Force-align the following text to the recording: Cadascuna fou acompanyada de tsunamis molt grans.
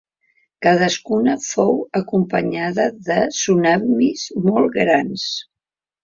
Cadascuna 0.65 1.33
fou 1.47 1.75
acompanyada 1.99 2.87
de 3.09 3.17
tsunamis 3.35 4.23
molt 4.47 4.73
grans. 4.79 5.27